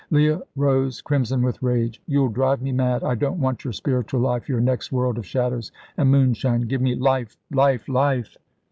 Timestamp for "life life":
6.95-7.87, 7.51-8.35